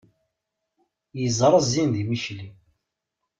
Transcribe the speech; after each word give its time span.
Yeẓra 1.19 1.59
zzin 1.65 1.89
di 1.95 2.03
Micli. 2.09 2.47